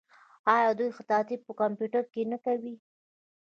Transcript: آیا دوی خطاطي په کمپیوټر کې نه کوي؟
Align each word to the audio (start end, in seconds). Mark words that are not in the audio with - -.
آیا 0.55 0.71
دوی 0.79 0.89
خطاطي 0.97 1.35
په 1.45 1.51
کمپیوټر 1.61 2.03
کې 2.13 2.21
نه 2.31 2.37
کوي؟ 2.45 2.75